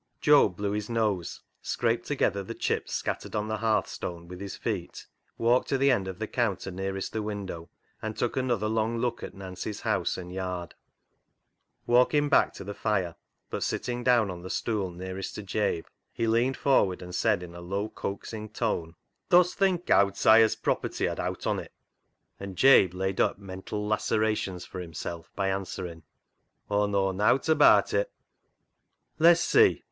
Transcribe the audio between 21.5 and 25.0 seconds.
it?" And Jabe laid up mental lacerations for